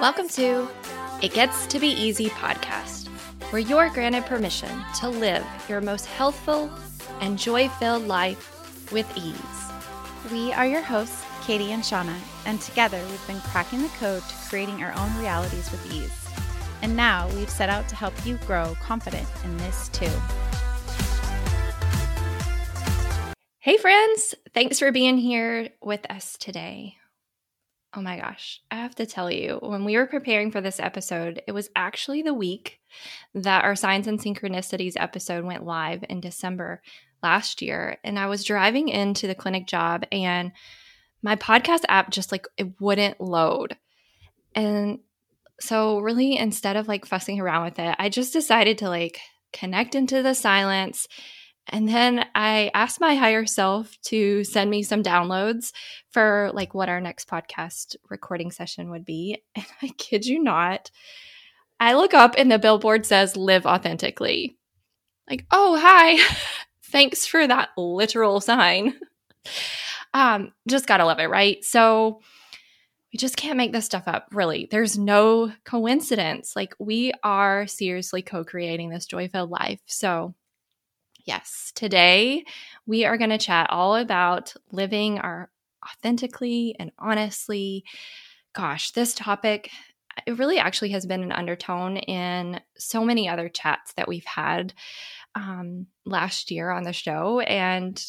[0.00, 0.68] Welcome to
[1.20, 3.08] It Gets to Be Easy podcast,
[3.50, 4.70] where you're granted permission
[5.00, 6.70] to live your most healthful
[7.20, 9.34] and joy filled life with ease.
[10.30, 12.16] We are your hosts, Katie and Shauna,
[12.46, 16.12] and together we've been cracking the code to creating our own realities with ease.
[16.80, 20.12] And now we've set out to help you grow confident in this too.
[23.64, 24.34] Hey, friends!
[24.52, 26.96] Thanks for being here with us today.
[27.94, 31.40] Oh my gosh, I have to tell you, when we were preparing for this episode,
[31.46, 32.78] it was actually the week
[33.34, 36.82] that our Signs and Synchronicities episode went live in December
[37.22, 37.96] last year.
[38.04, 40.52] And I was driving into the clinic job and
[41.22, 43.78] my podcast app just like it wouldn't load.
[44.54, 44.98] And
[45.58, 49.20] so, really, instead of like fussing around with it, I just decided to like
[49.54, 51.08] connect into the silence
[51.68, 55.72] and then I asked my higher self to send me some downloads
[56.10, 59.42] for like what our next podcast recording session would be.
[59.56, 60.90] And I kid you not,
[61.80, 64.56] I look up and the billboard says live authentically.
[65.28, 66.22] Like, oh, hi.
[66.84, 68.94] Thanks for that literal sign.
[70.12, 71.64] Um, just gotta love it, right?
[71.64, 72.20] So
[73.12, 74.68] we just can't make this stuff up, really.
[74.70, 76.54] There's no coincidence.
[76.54, 79.80] Like, we are seriously co creating this joy filled life.
[79.86, 80.34] So,
[81.24, 82.44] Yes, today
[82.86, 85.50] we are going to chat all about living our
[85.84, 87.84] authentically and honestly.
[88.54, 89.70] Gosh, this topic
[90.26, 94.72] it really actually has been an undertone in so many other chats that we've had
[95.34, 98.00] um, last year on the show, and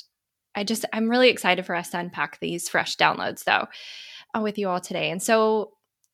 [0.53, 3.67] I just I'm really excited for us to unpack these fresh downloads though
[4.35, 5.09] uh, with you all today.
[5.09, 5.71] And so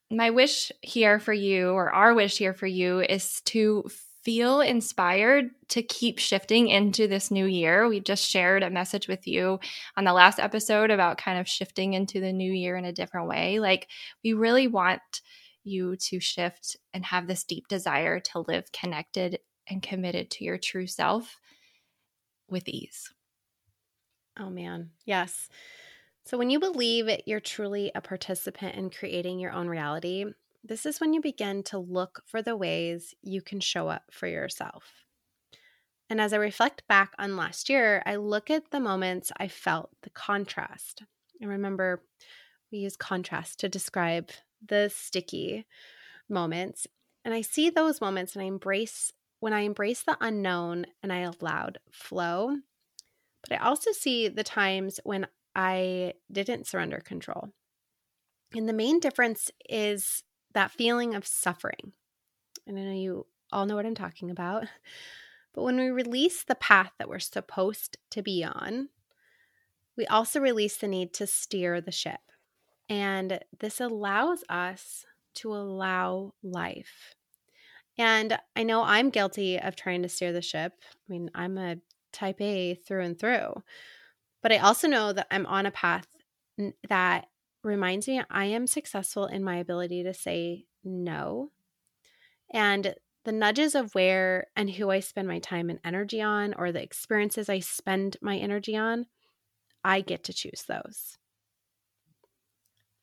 [0.09, 3.89] my wish here for you, or our wish here for you, is to
[4.23, 7.87] feel inspired to keep shifting into this new year.
[7.87, 9.59] We just shared a message with you
[9.97, 13.27] on the last episode about kind of shifting into the new year in a different
[13.27, 13.59] way.
[13.59, 13.87] Like,
[14.23, 15.01] we really want
[15.63, 20.57] you to shift and have this deep desire to live connected and committed to your
[20.57, 21.39] true self
[22.49, 23.13] with ease.
[24.39, 25.49] Oh man, yes.
[26.25, 30.25] So when you believe you're truly a participant in creating your own reality,
[30.63, 34.27] this is when you begin to look for the ways you can show up for
[34.27, 35.05] yourself.
[36.09, 39.91] And as I reflect back on last year, I look at the moments I felt
[40.03, 41.03] the contrast.
[41.39, 42.03] And remember,
[42.71, 44.29] we use contrast to describe
[44.65, 45.65] the sticky
[46.29, 46.85] moments.
[47.23, 51.19] And I see those moments and I embrace when I embrace the unknown and I
[51.19, 52.57] allowed flow.
[53.47, 57.49] But I also see the times when I didn't surrender control.
[58.53, 60.23] And the main difference is
[60.53, 61.93] that feeling of suffering.
[62.67, 64.65] And I know you all know what I'm talking about.
[65.53, 68.87] But when we release the path that we're supposed to be on,
[69.97, 72.21] we also release the need to steer the ship.
[72.87, 77.15] And this allows us to allow life.
[77.97, 80.73] And I know I'm guilty of trying to steer the ship.
[80.93, 81.77] I mean, I'm a
[82.11, 83.61] type A through and through.
[84.41, 86.07] But I also know that I'm on a path
[86.89, 87.27] that
[87.63, 91.51] reminds me I am successful in my ability to say no.
[92.53, 96.71] And the nudges of where and who I spend my time and energy on, or
[96.71, 99.05] the experiences I spend my energy on,
[99.83, 101.17] I get to choose those.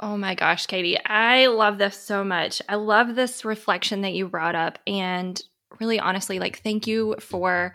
[0.00, 2.62] Oh my gosh, Katie, I love this so much.
[2.68, 4.78] I love this reflection that you brought up.
[4.86, 5.40] And
[5.80, 7.74] really, honestly, like, thank you for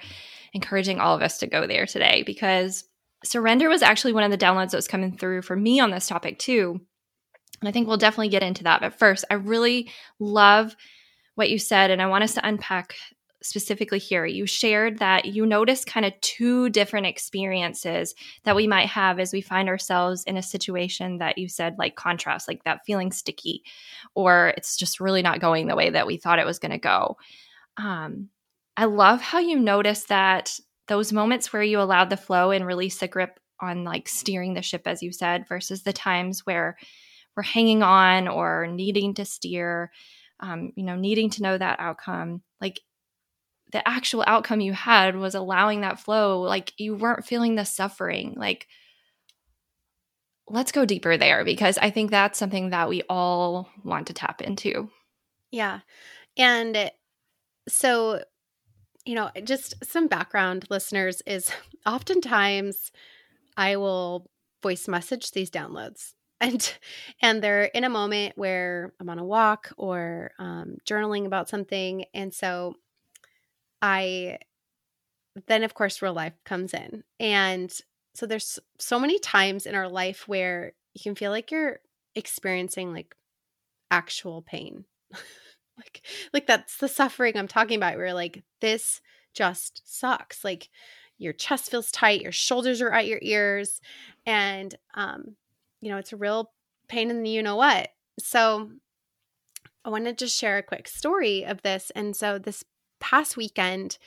[0.53, 2.85] encouraging all of us to go there today because
[3.23, 6.07] surrender was actually one of the downloads that was coming through for me on this
[6.07, 6.81] topic too.
[7.61, 8.81] And I think we'll definitely get into that.
[8.81, 10.75] But first, I really love
[11.35, 12.95] what you said, and I want us to unpack
[13.41, 14.25] specifically here.
[14.25, 19.34] You shared that you noticed kind of two different experiences that we might have as
[19.34, 23.63] we find ourselves in a situation that you said, like contrast, like that feeling sticky,
[24.16, 26.78] or it's just really not going the way that we thought it was going to
[26.78, 27.17] go.
[27.78, 28.29] Um,
[28.78, 30.57] I love how you notice that
[30.93, 34.61] those moments where you allowed the flow and release the grip on like steering the
[34.61, 36.78] ship, as you said, versus the times where
[37.35, 39.91] we're hanging on or needing to steer,
[40.40, 42.43] um, you know, needing to know that outcome.
[42.61, 42.79] Like
[43.72, 46.41] the actual outcome you had was allowing that flow.
[46.41, 48.35] Like you weren't feeling the suffering.
[48.37, 48.67] Like,
[50.47, 54.43] let's go deeper there because I think that's something that we all want to tap
[54.43, 54.91] into.
[55.49, 55.79] Yeah.
[56.37, 56.91] And
[57.67, 58.22] so
[59.05, 61.52] you know, just some background listeners is
[61.85, 62.91] oftentimes
[63.58, 64.29] I will
[64.61, 66.73] voice message these downloads and
[67.22, 72.05] and they're in a moment where I'm on a walk or um, journaling about something
[72.14, 72.76] and so
[73.82, 74.40] I
[75.47, 77.73] then of course real life comes in and
[78.16, 81.79] so there's so many times in our life where you can feel like you're
[82.16, 83.16] experiencing like
[83.90, 84.85] actual pain.
[85.78, 86.02] like
[86.34, 89.02] like that's the suffering I'm talking about where like this
[89.34, 90.44] just sucks.
[90.44, 90.70] Like
[91.18, 93.80] your chest feels tight, your shoulders are at your ears
[94.26, 95.35] and um
[95.82, 96.52] you know, it's a real
[96.88, 97.90] pain in the you know what.
[98.20, 98.72] So
[99.85, 101.91] I want to share a quick story of this.
[101.96, 102.64] And so this
[103.00, 103.97] past weekend,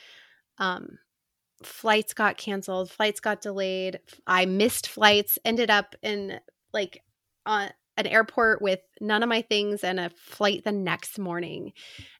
[0.57, 0.97] um,
[1.63, 3.99] flights got canceled, flights got delayed.
[4.25, 6.39] I missed flights, ended up in
[6.73, 7.03] like
[7.45, 11.73] on an airport with none of my things and a flight the next morning.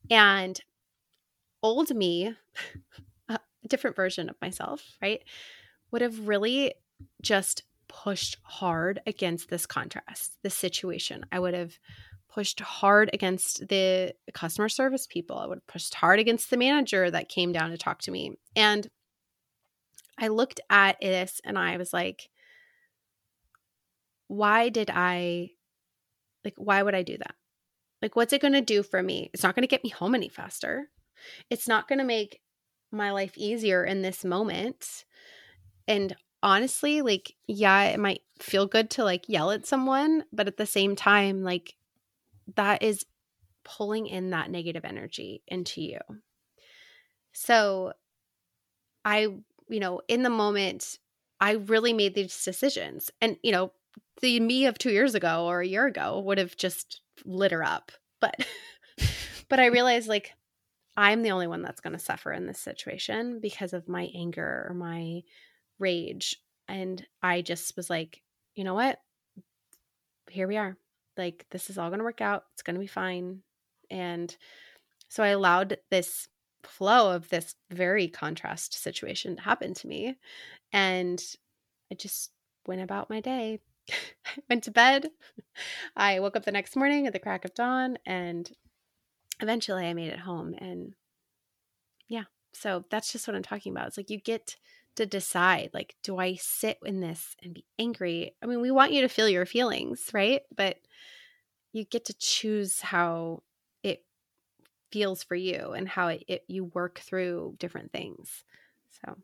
[0.10, 0.60] And
[1.62, 2.34] old me,
[3.30, 5.22] a different version of myself, right,
[5.92, 6.74] would have really
[7.22, 11.26] just pushed hard against this contrast, this situation.
[11.32, 11.78] I would have
[12.30, 15.38] pushed hard against the customer service people.
[15.38, 18.38] I would have pushed hard against the manager that came down to talk to me.
[18.56, 18.88] And
[20.20, 22.30] I looked at this and I was like,
[24.28, 25.52] why did I,
[26.48, 27.36] like, why would I do that?
[28.02, 29.30] Like, what's it going to do for me?
[29.34, 30.88] It's not going to get me home any faster.
[31.50, 32.40] It's not going to make
[32.92, 35.04] my life easier in this moment.
[35.88, 40.56] And honestly, like, yeah, it might feel good to like yell at someone, but at
[40.56, 41.76] the same time, like,
[42.56, 43.06] that is
[43.66, 46.00] pulling in that negative energy into you.
[47.34, 47.92] So,
[49.04, 49.28] I,
[49.68, 50.98] you know, in the moment,
[51.42, 53.12] I really made these decisions.
[53.22, 53.74] And, you know,
[54.22, 57.64] the me of two years ago or a year ago would have just lit her
[57.64, 57.92] up.
[58.20, 58.46] But,
[59.50, 60.34] but I realized like
[60.98, 64.66] I'm the only one that's going to suffer in this situation because of my anger
[64.68, 65.22] or my
[65.78, 66.38] rage.
[66.68, 68.24] And I just was like,
[68.56, 69.00] you know what?
[70.32, 70.76] Here we are.
[71.16, 72.46] Like, this is all going to work out.
[72.54, 73.42] It's going to be fine.
[73.92, 74.36] And
[75.08, 76.28] so I allowed this
[76.64, 80.16] flow of this very contrast situation to happen to me.
[80.74, 81.24] And
[81.92, 82.32] I just
[82.66, 83.60] went about my day.
[84.50, 85.10] Went to bed.
[85.96, 88.50] I woke up the next morning at the crack of dawn and
[89.42, 90.54] eventually I made it home.
[90.58, 90.94] And
[92.08, 93.88] yeah, so that's just what I'm talking about.
[93.88, 94.56] It's like you get
[94.98, 98.92] to decide like do i sit in this and be angry i mean we want
[98.92, 100.78] you to feel your feelings right but
[101.72, 103.44] you get to choose how
[103.84, 104.04] it
[104.92, 108.44] feels for you and how it, it you work through different things
[109.06, 109.16] so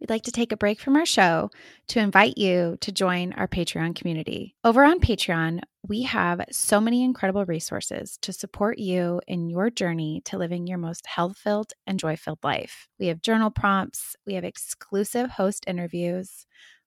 [0.00, 1.50] We'd like to take a break from our show
[1.88, 4.54] to invite you to join our Patreon community.
[4.62, 10.22] Over on Patreon, we have so many incredible resources to support you in your journey
[10.26, 12.88] to living your most health filled and joy filled life.
[13.00, 16.46] We have journal prompts, we have exclusive host interviews,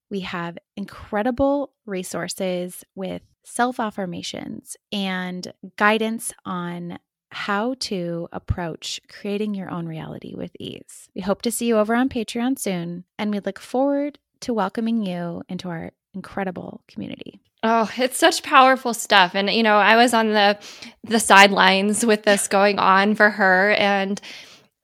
[0.10, 7.00] we have incredible resources with self affirmations and guidance on
[7.32, 11.10] how to approach creating your own reality with ease.
[11.16, 15.06] We hope to see you over on Patreon soon, and we look forward to welcoming
[15.06, 17.40] you into our incredible community.
[17.64, 19.36] Oh, it's such powerful stuff.
[19.36, 20.58] And you know, I was on the
[21.04, 24.20] the sidelines with this going on for her and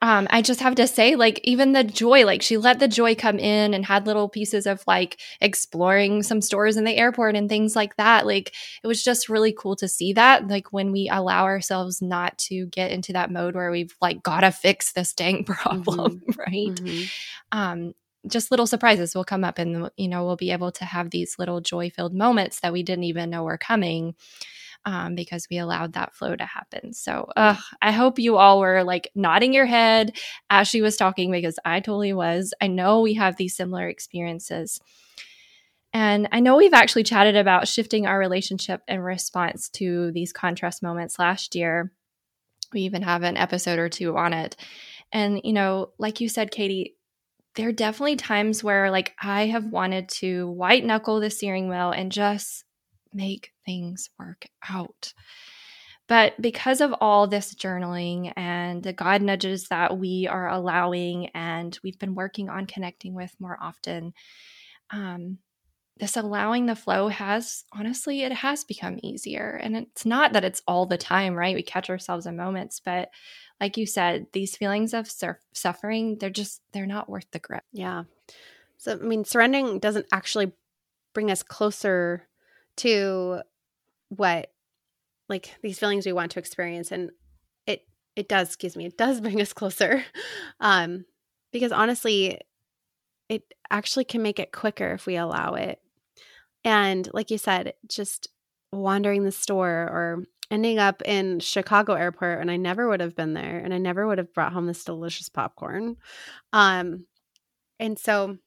[0.01, 3.15] um, I just have to say, like, even the joy, like, she let the joy
[3.15, 7.49] come in and had little pieces of like exploring some stores in the airport and
[7.49, 8.27] things like that.
[8.27, 8.53] Like,
[8.83, 10.47] it was just really cool to see that.
[10.47, 14.51] Like, when we allow ourselves not to get into that mode where we've like gotta
[14.51, 16.39] fix this dang problem, mm-hmm.
[16.39, 16.75] right?
[16.75, 17.57] Mm-hmm.
[17.57, 17.93] Um,
[18.27, 21.39] just little surprises will come up and you know we'll be able to have these
[21.39, 24.15] little joy filled moments that we didn't even know were coming
[24.87, 26.93] um, because we allowed that flow to happen.
[26.93, 30.15] So uh, I hope you all were like nodding your head
[30.49, 32.53] as she was talking because I totally was.
[32.61, 34.79] I know we have these similar experiences.
[35.91, 40.81] And I know we've actually chatted about shifting our relationship in response to these contrast
[40.81, 41.91] moments last year.
[42.71, 44.55] We even have an episode or two on it.
[45.11, 46.95] And, you know, like you said, Katie,
[47.55, 51.91] there are definitely times where like I have wanted to white knuckle the steering wheel
[51.91, 52.63] and just
[53.17, 55.13] make things work out.
[56.07, 61.77] But because of all this journaling and the God nudges that we are allowing and
[61.83, 64.13] we've been working on connecting with more often,
[64.89, 65.39] um,
[65.97, 69.59] this allowing the flow has honestly, it has become easier.
[69.61, 71.55] And it's not that it's all the time, right?
[71.55, 73.09] We catch ourselves in moments, but
[73.59, 75.11] like you said, these feelings of
[75.53, 77.63] suffering, they're just, they're not worth the grip.
[77.73, 78.03] Yeah.
[78.77, 80.53] So, I mean, surrendering doesn't actually
[81.13, 82.27] bring us closer
[82.77, 83.41] to
[84.09, 84.51] what
[85.29, 87.11] like these feelings we want to experience and
[87.65, 90.03] it it does excuse me it does bring us closer.
[90.59, 91.05] Um
[91.51, 92.39] because honestly
[93.29, 95.79] it actually can make it quicker if we allow it.
[96.63, 98.29] And like you said just
[98.71, 103.33] wandering the store or ending up in chicago airport and i never would have been
[103.33, 105.97] there and i never would have brought home this delicious popcorn.
[106.53, 107.05] Um
[107.79, 108.37] And so,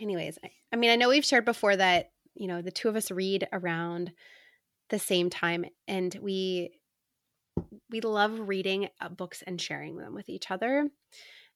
[0.00, 2.96] anyways, I, I mean, I know we've shared before that, you know, the two of
[2.96, 4.12] us read around
[4.88, 6.72] the same time and we
[7.90, 10.88] we love reading uh, books and sharing them with each other.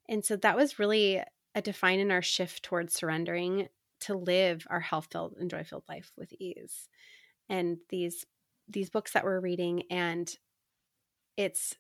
[0.09, 1.23] And so that was really
[1.55, 3.69] a define in our shift towards surrendering
[4.01, 6.89] to live our health filled and joy filled life with ease.
[7.49, 8.27] And these
[8.69, 10.35] these books that we're reading and
[11.37, 11.75] it's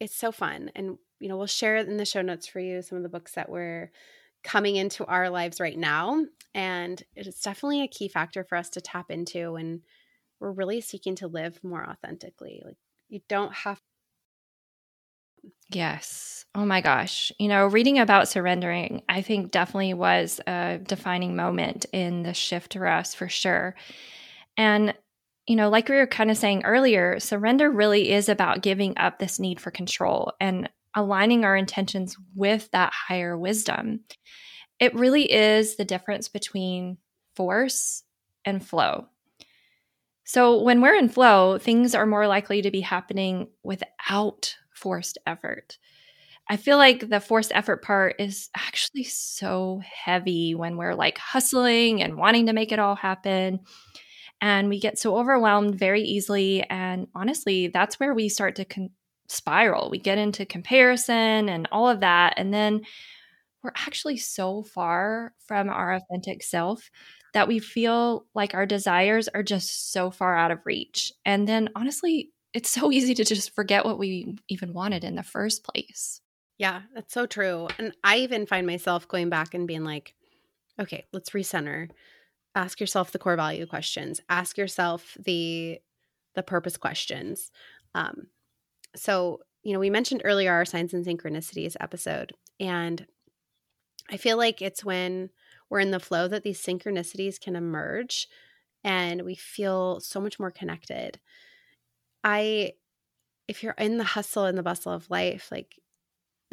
[0.00, 2.96] it's so fun and you know we'll share in the show notes for you some
[2.96, 3.90] of the books that we're
[4.46, 6.24] coming into our lives right now
[6.54, 9.82] and it's definitely a key factor for us to tap into and
[10.38, 12.76] we're really seeking to live more authentically like
[13.08, 13.80] you don't have
[15.70, 16.44] Yes.
[16.54, 17.32] Oh my gosh.
[17.38, 22.74] You know, reading about surrendering, I think definitely was a defining moment in the shift
[22.74, 23.74] for us for sure.
[24.56, 24.94] And,
[25.46, 29.18] you know, like we were kind of saying earlier, surrender really is about giving up
[29.18, 34.00] this need for control and aligning our intentions with that higher wisdom.
[34.80, 36.98] It really is the difference between
[37.36, 38.02] force
[38.44, 39.06] and flow.
[40.24, 45.78] So when we're in flow, things are more likely to be happening without forced effort.
[46.48, 52.02] I feel like the forced effort part is actually so heavy when we're like hustling
[52.02, 53.60] and wanting to make it all happen.
[54.40, 56.62] And we get so overwhelmed very easily.
[56.68, 58.90] And honestly, that's where we start to con-
[59.28, 59.90] spiral.
[59.90, 62.34] We get into comparison and all of that.
[62.36, 62.82] And then
[63.62, 66.90] we're actually so far from our authentic self
[67.34, 71.12] that we feel like our desires are just so far out of reach.
[71.24, 75.22] And then honestly, it's so easy to just forget what we even wanted in the
[75.22, 76.20] first place.
[76.58, 77.68] Yeah, that's so true.
[77.78, 80.14] And I even find myself going back and being like,
[80.80, 81.90] okay, let's recenter.
[82.54, 84.20] Ask yourself the core value questions.
[84.28, 85.78] Ask yourself the
[86.34, 87.50] the purpose questions.
[87.94, 88.28] Um,
[88.96, 93.06] so, you know, we mentioned earlier our signs and synchronicities episode, and
[94.10, 95.30] I feel like it's when
[95.68, 98.28] we're in the flow that these synchronicities can emerge
[98.84, 101.18] and we feel so much more connected.
[102.22, 102.72] I
[103.48, 105.80] if you're in the hustle and the bustle of life, like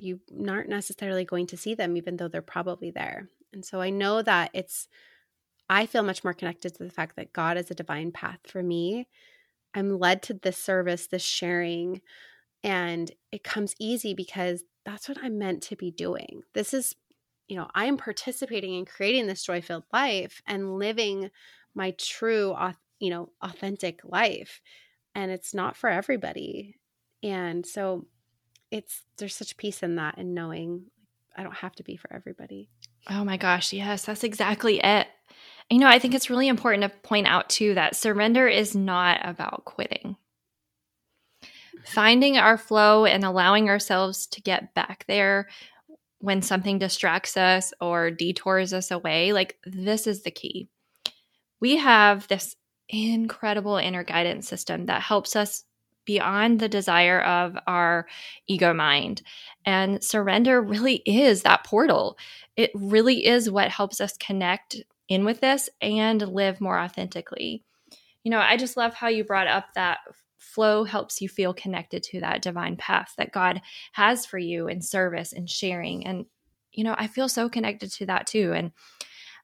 [0.01, 3.29] you aren't necessarily going to see them even though they're probably there.
[3.51, 4.87] And so I know that it's
[5.69, 8.61] I feel much more connected to the fact that God is a divine path for
[8.61, 9.07] me.
[9.73, 12.01] I'm led to this service, this sharing,
[12.63, 16.43] and it comes easy because that's what I'm meant to be doing.
[16.53, 16.95] This is,
[17.47, 21.29] you know, I am participating in creating this joy filled life and living
[21.75, 22.55] my true,
[22.99, 24.61] you know, authentic life
[25.15, 26.75] and it's not for everybody.
[27.21, 28.05] And so
[28.71, 30.85] it's there's such peace in that and knowing
[31.37, 32.69] I don't have to be for everybody.
[33.09, 35.07] Oh my gosh, yes, that's exactly it.
[35.69, 39.19] You know, I think it's really important to point out too that surrender is not
[39.23, 40.15] about quitting.
[41.85, 45.47] Finding our flow and allowing ourselves to get back there
[46.19, 50.69] when something distracts us or detours us away, like this is the key.
[51.59, 52.55] We have this
[52.89, 55.65] incredible inner guidance system that helps us
[56.05, 58.07] beyond the desire of our
[58.47, 59.21] ego mind.
[59.65, 62.17] And surrender really is that portal.
[62.55, 67.63] It really is what helps us connect in with this and live more authentically.
[68.23, 69.99] You know, I just love how you brought up that
[70.43, 73.61] flow helps you feel connected to that divine path that God
[73.93, 76.05] has for you in service and sharing.
[76.05, 76.25] And,
[76.71, 78.53] you know, I feel so connected to that too.
[78.53, 78.71] And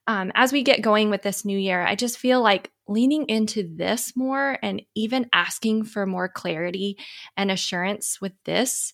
[0.06, 3.68] um, as we get going with this new year, I just feel like leaning into
[3.76, 6.98] this more and even asking for more clarity
[7.36, 8.92] and assurance with this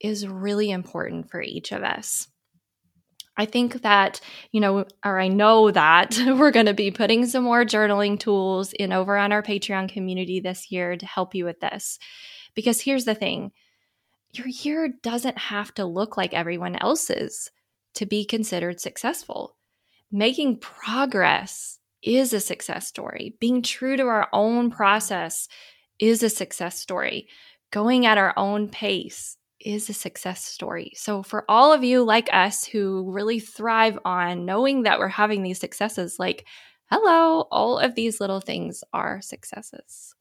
[0.00, 2.28] is really important for each of us.
[3.42, 4.20] I think that,
[4.52, 8.72] you know, or I know that we're going to be putting some more journaling tools
[8.72, 11.98] in over on our Patreon community this year to help you with this.
[12.54, 13.50] Because here's the thing
[14.32, 17.50] your year doesn't have to look like everyone else's
[17.94, 19.56] to be considered successful
[20.12, 23.34] making progress is a success story.
[23.40, 25.48] Being true to our own process
[25.98, 27.28] is a success story.
[27.72, 30.92] Going at our own pace is a success story.
[30.94, 35.42] So, for all of you like us who really thrive on knowing that we're having
[35.42, 36.46] these successes, like,
[36.90, 40.14] hello, all of these little things are successes.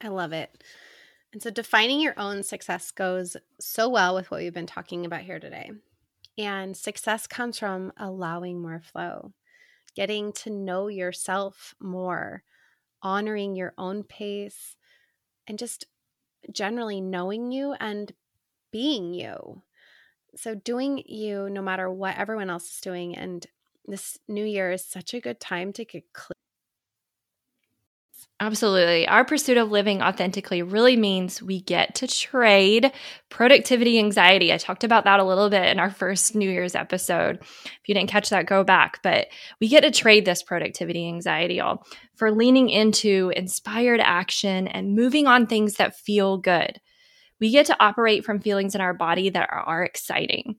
[0.00, 0.62] I love it.
[1.32, 5.22] And so, defining your own success goes so well with what we've been talking about
[5.22, 5.70] here today.
[6.38, 9.32] And success comes from allowing more flow,
[9.94, 12.42] getting to know yourself more,
[13.02, 14.76] honoring your own pace,
[15.46, 15.86] and just
[16.52, 18.12] generally knowing you and
[18.72, 19.62] being you.
[20.36, 23.16] So, doing you no matter what everyone else is doing.
[23.16, 23.46] And
[23.86, 26.34] this new year is such a good time to get clear.
[28.42, 29.06] Absolutely.
[29.06, 32.90] Our pursuit of living authentically really means we get to trade
[33.28, 34.50] productivity anxiety.
[34.50, 37.38] I talked about that a little bit in our first New Year's episode.
[37.42, 39.00] If you didn't catch that, go back.
[39.02, 39.26] But
[39.60, 41.84] we get to trade this productivity anxiety all
[42.16, 46.80] for leaning into inspired action and moving on things that feel good.
[47.40, 50.56] We get to operate from feelings in our body that are, exciting.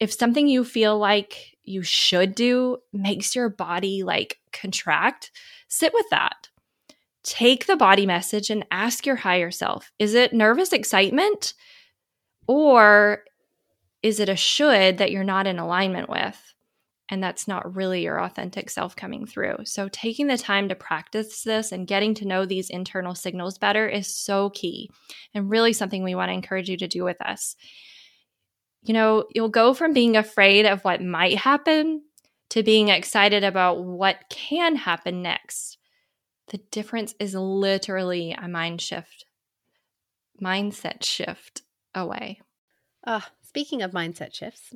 [0.00, 5.30] If something you feel like you should do makes your body like contract,
[5.68, 6.48] sit with that
[7.28, 11.52] take the body message and ask your higher self is it nervous excitement
[12.46, 13.22] or
[14.02, 16.54] is it a should that you're not in alignment with
[17.08, 19.56] and that's not really your authentic self coming through.
[19.64, 23.88] So taking the time to practice this and getting to know these internal signals better
[23.88, 24.90] is so key
[25.34, 27.56] and really something we want to encourage you to do with us.
[28.82, 32.02] You know you'll go from being afraid of what might happen
[32.50, 35.78] to being excited about what can happen next.
[36.48, 39.26] The difference is literally a mind shift,
[40.42, 41.62] mindset shift
[41.94, 42.40] away.
[43.06, 44.72] Uh, speaking of mindset shifts,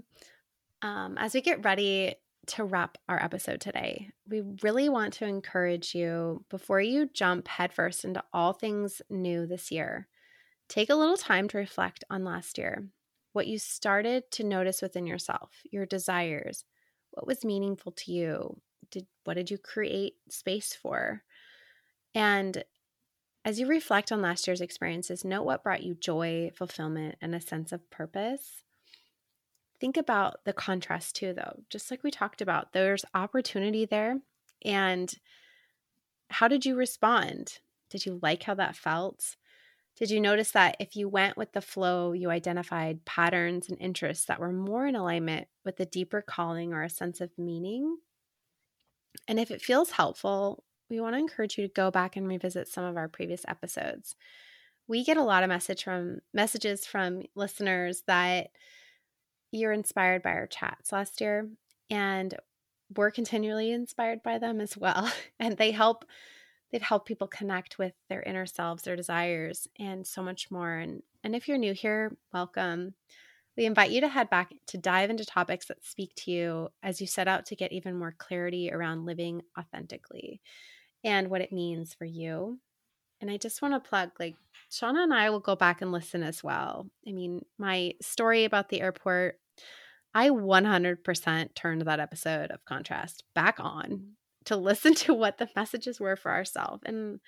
[0.82, 2.14] um, as we get ready
[2.48, 8.04] to wrap our episode today, we really want to encourage you before you jump headfirst
[8.04, 10.08] into all things new this year,
[10.68, 12.88] take a little time to reflect on last year,
[13.32, 16.64] what you started to notice within yourself, your desires,
[17.12, 18.60] what was meaningful to you,
[18.90, 21.22] did what did you create space for?
[22.14, 22.64] And
[23.44, 27.40] as you reflect on last year's experiences, note what brought you joy, fulfillment, and a
[27.40, 28.62] sense of purpose.
[29.82, 31.64] Think about the contrast too, though.
[31.68, 34.20] Just like we talked about, there's opportunity there.
[34.64, 35.12] And
[36.30, 37.58] how did you respond?
[37.90, 39.34] Did you like how that felt?
[39.96, 44.26] Did you notice that if you went with the flow, you identified patterns and interests
[44.26, 47.96] that were more in alignment with a deeper calling or a sense of meaning?
[49.26, 52.68] And if it feels helpful, we want to encourage you to go back and revisit
[52.68, 54.14] some of our previous episodes.
[54.86, 58.50] We get a lot of message from messages from listeners that
[59.52, 61.48] you're inspired by our chats last year
[61.90, 62.34] and
[62.96, 66.04] we're continually inspired by them as well and they help
[66.72, 71.02] they help people connect with their inner selves their desires and so much more and
[71.22, 72.94] and if you're new here welcome
[73.56, 77.00] we invite you to head back to dive into topics that speak to you as
[77.00, 80.40] you set out to get even more clarity around living authentically
[81.04, 82.58] and what it means for you.
[83.20, 84.36] And I just want to plug like
[84.70, 86.88] Shauna and I will go back and listen as well.
[87.06, 89.38] I mean, my story about the airport,
[90.14, 94.14] I 100% turned that episode of Contrast back on
[94.46, 96.82] to listen to what the messages were for ourselves.
[96.84, 97.20] And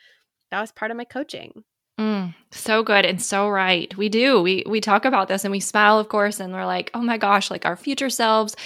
[0.50, 1.64] that was part of my coaching.
[1.98, 3.96] Mm, so good and so right.
[3.96, 4.42] We do.
[4.42, 7.18] We we talk about this and we smile, of course, and we're like, oh my
[7.18, 8.56] gosh, like our future selves.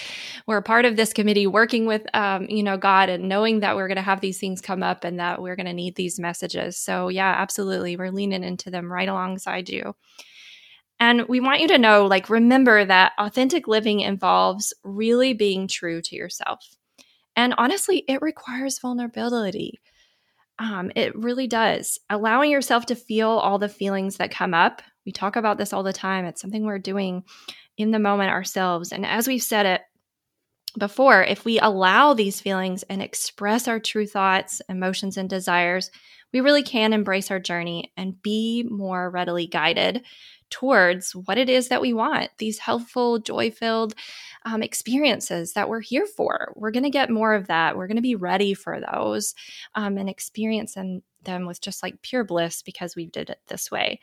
[0.47, 3.87] We're part of this committee, working with, um, you know, God, and knowing that we're
[3.87, 6.79] going to have these things come up and that we're going to need these messages.
[6.79, 9.95] So yeah, absolutely, we're leaning into them right alongside you.
[11.01, 16.03] And we want you to know, like, remember that authentic living involves really being true
[16.03, 16.65] to yourself.
[17.37, 19.81] And honestly, it requires vulnerability.
[20.59, 22.01] Um, it really does.
[22.11, 24.83] Allowing yourself to feel all the feelings that come up.
[25.07, 26.25] We talk about this all the time.
[26.25, 27.23] It's something we're doing
[27.77, 28.91] in the moment ourselves.
[28.91, 29.83] And as we've said it
[30.77, 35.93] before, if we allow these feelings and express our true thoughts, emotions, and desires,
[36.33, 40.05] we really can embrace our journey and be more readily guided
[40.51, 43.95] towards what it is that we want these helpful, joy filled
[44.45, 46.53] um, experiences that we're here for.
[46.57, 47.77] We're going to get more of that.
[47.77, 49.35] We're going to be ready for those
[49.75, 53.71] um, and experience them, them with just like pure bliss because we did it this
[53.71, 54.01] way.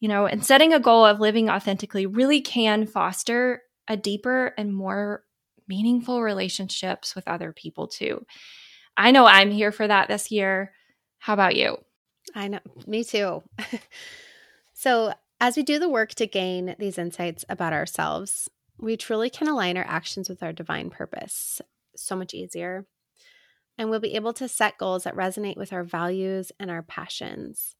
[0.00, 4.74] You know, and setting a goal of living authentically really can foster a deeper and
[4.74, 5.24] more
[5.68, 8.24] meaningful relationships with other people too.
[8.96, 10.72] I know I'm here for that this year.
[11.18, 11.78] How about you?
[12.34, 13.42] I know, me too.
[14.72, 15.12] so,
[15.42, 19.76] as we do the work to gain these insights about ourselves, we truly can align
[19.76, 21.60] our actions with our divine purpose
[21.96, 22.86] so much easier.
[23.76, 27.74] And we'll be able to set goals that resonate with our values and our passions.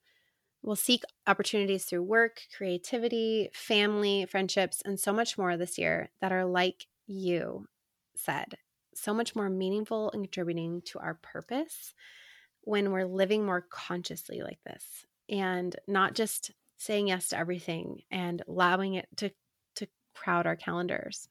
[0.61, 6.33] We'll seek opportunities through work, creativity, family, friendships, and so much more this year that
[6.33, 7.69] are like you
[8.17, 8.57] said,
[8.93, 11.95] so much more meaningful and contributing to our purpose
[12.63, 16.51] when we're living more consciously like this and not just
[16.83, 19.31] saying yes to everything and allowing it to
[19.77, 21.29] to crowd our calendars.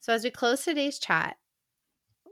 [0.00, 1.36] So as we close today's chat,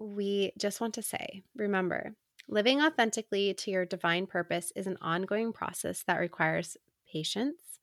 [0.01, 2.15] we just want to say, remember,
[2.49, 6.77] living authentically to your divine purpose is an ongoing process that requires
[7.11, 7.79] patience,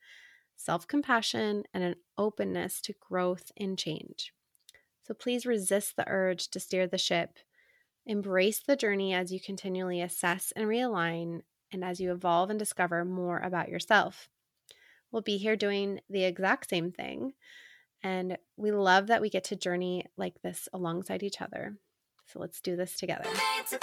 [0.56, 4.34] self-compassion, and an openness to growth and change.
[5.04, 7.40] So please resist the urge to steer the ship
[8.06, 13.06] Embrace the journey as you continually assess and realign, and as you evolve and discover
[13.06, 14.30] more about yourself.
[15.12, 17.34] We'll be here doing the exact same thing.
[18.04, 21.76] And we love that we get to journey like this alongside each other.
[22.28, 23.26] So let's do this together.
[23.70, 23.80] Together,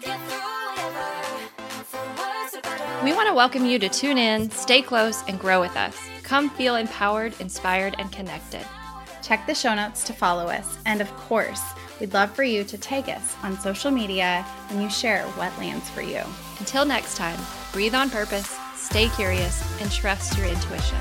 [0.00, 1.28] get through whatever.
[1.84, 3.04] For words are better.
[3.04, 5.96] We want to welcome you to tune in, stay close, and grow with us.
[6.22, 8.66] Come feel empowered, inspired, and connected.
[9.22, 10.78] Check the show notes to follow us.
[10.84, 11.62] And of course,
[12.00, 15.88] we'd love for you to tag us on social media when you share what lands
[15.90, 16.22] for you.
[16.58, 17.38] Until next time,
[17.72, 20.98] breathe on purpose, stay curious, and trust your intuition.